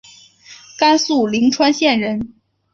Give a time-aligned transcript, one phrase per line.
[0.79, 2.33] 甘肃灵川县人。